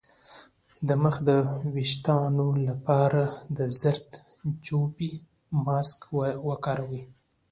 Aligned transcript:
د 0.87 0.89
مخ 1.03 1.15
د 1.27 1.29
ويښتانو 1.73 2.47
لپاره 2.67 3.23
د 3.57 3.59
زردچوبې 3.79 5.13
ماسک 5.65 5.99
وکاروئ 6.47 7.03